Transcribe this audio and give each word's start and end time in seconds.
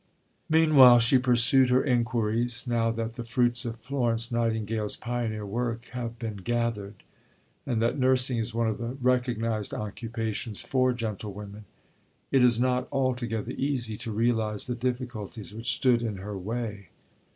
Meanwhile 0.49 0.97
she 1.01 1.19
pursued 1.19 1.69
her 1.69 1.83
inquiries. 1.83 2.65
Now 2.65 2.89
that 2.89 3.13
the 3.17 3.23
fruits 3.23 3.65
of 3.65 3.79
Florence 3.81 4.31
Nightingale's 4.31 4.95
pioneer 4.97 5.45
work 5.45 5.89
have 5.91 6.17
been 6.17 6.37
gathered, 6.37 7.03
and 7.67 7.79
that 7.83 7.99
nursing 7.99 8.39
is 8.39 8.51
one 8.51 8.67
of 8.67 8.79
the 8.79 8.97
recognized 8.99 9.75
occupations 9.75 10.63
for 10.63 10.91
gentlewomen, 10.91 11.65
it 12.31 12.43
is 12.43 12.59
not 12.59 12.87
altogether 12.91 13.51
easy 13.55 13.95
to 13.97 14.11
realize 14.11 14.65
the 14.65 14.73
difficulties 14.73 15.53
which 15.53 15.71
stood 15.75 16.01
in 16.01 16.17
her 16.17 16.35
way. 16.35 16.87